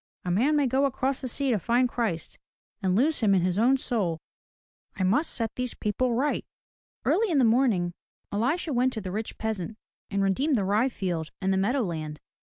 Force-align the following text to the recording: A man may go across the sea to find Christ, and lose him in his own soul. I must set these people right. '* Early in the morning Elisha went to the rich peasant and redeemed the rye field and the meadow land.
A 0.25 0.31
man 0.31 0.55
may 0.55 0.65
go 0.65 0.85
across 0.85 1.21
the 1.21 1.27
sea 1.27 1.51
to 1.51 1.59
find 1.59 1.87
Christ, 1.87 2.39
and 2.81 2.95
lose 2.95 3.19
him 3.19 3.35
in 3.35 3.43
his 3.43 3.59
own 3.59 3.77
soul. 3.77 4.17
I 4.95 5.03
must 5.03 5.31
set 5.31 5.53
these 5.55 5.75
people 5.75 6.15
right. 6.15 6.43
'* 6.77 7.05
Early 7.05 7.29
in 7.29 7.37
the 7.37 7.45
morning 7.45 7.93
Elisha 8.31 8.73
went 8.73 8.93
to 8.93 9.01
the 9.01 9.11
rich 9.11 9.37
peasant 9.37 9.77
and 10.09 10.23
redeemed 10.23 10.55
the 10.55 10.65
rye 10.65 10.89
field 10.89 11.29
and 11.39 11.53
the 11.53 11.57
meadow 11.57 11.83
land. 11.83 12.19